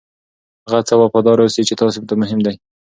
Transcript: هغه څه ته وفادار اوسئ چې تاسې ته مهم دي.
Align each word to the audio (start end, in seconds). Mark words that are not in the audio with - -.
هغه 0.65 0.79
څه 0.87 0.93
ته 0.97 0.99
وفادار 1.01 1.37
اوسئ 1.41 1.61
چې 1.69 1.73
تاسې 1.79 1.99
ته 2.09 2.13
مهم 2.21 2.39
دي. 2.45 2.53